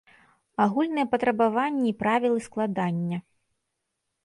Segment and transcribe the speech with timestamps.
[0.63, 3.17] Агульныя патрабаванні і правілы складання.